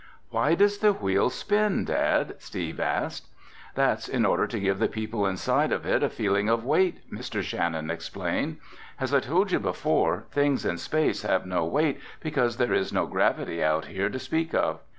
"Why 0.31 0.55
does 0.55 0.79
the 0.79 0.93
Wheel 0.93 1.29
spin, 1.29 1.85
Dad?" 1.85 2.33
Steve 2.39 2.79
asked. 2.79 3.27
"That's 3.75 4.07
in 4.09 4.25
order 4.25 4.47
to 4.47 4.59
give 4.59 4.79
the 4.79 4.87
people 4.87 5.27
inside 5.27 5.71
of 5.71 5.85
it 5.85 6.01
a 6.01 6.09
feeling 6.09 6.49
of 6.49 6.65
weight," 6.65 7.01
Mr. 7.13 7.43
Shannon 7.43 7.91
explained. 7.91 8.57
"As 8.99 9.13
I 9.13 9.19
told 9.19 9.51
you 9.51 9.59
before, 9.59 10.23
things 10.31 10.65
in 10.65 10.79
space 10.79 11.21
have 11.21 11.45
no 11.45 11.65
weight 11.65 11.99
because 12.19 12.57
there 12.57 12.73
is 12.73 12.91
no 12.91 13.05
gravity 13.05 13.63
out 13.63 13.85
here 13.85 14.09
to 14.09 14.17
speak 14.17 14.55
of. 14.55 14.79